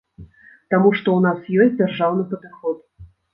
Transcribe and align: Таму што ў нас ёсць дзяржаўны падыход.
Таму 0.73 0.91
што 0.99 1.07
ў 1.17 1.19
нас 1.25 1.51
ёсць 1.67 1.77
дзяржаўны 1.83 2.27
падыход. 2.33 2.83